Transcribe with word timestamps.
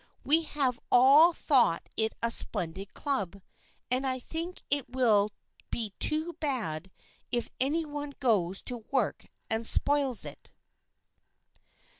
We 0.23 0.41
have 0.45 0.79
all 0.91 1.31
thought 1.31 1.87
it 1.95 2.15
a 2.23 2.31
splendid 2.31 2.95
Club, 2.95 3.39
and 3.91 4.07
I 4.07 4.17
think 4.17 4.63
it 4.71 4.89
will 4.89 5.29
be 5.69 5.93
too 5.99 6.33
bad 6.39 6.89
if 7.31 7.51
any 7.59 7.85
one 7.85 8.15
goes 8.19 8.63
to 8.63 8.77
work 8.91 9.27
and 9.47 9.67
spoils 9.67 10.25
it." 10.25 10.49